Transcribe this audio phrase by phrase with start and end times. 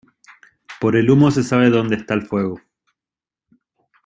[0.79, 2.59] Por el humo se sabe donde está el fuego.